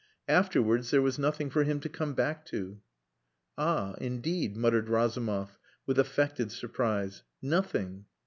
[0.27, 2.81] Afterwards there was nothing for him to come back to."
[3.55, 3.93] "Ah!
[3.99, 7.21] indeed," muttered Razumov, with affected surprise.
[7.39, 8.05] "Nothing!"